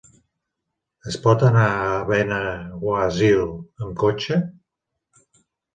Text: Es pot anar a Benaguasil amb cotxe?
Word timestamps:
Es 1.11 1.17
pot 1.25 1.45
anar 1.51 1.67
a 1.73 1.93
Benaguasil 2.09 3.47
amb 3.53 3.95
cotxe? 4.07 4.45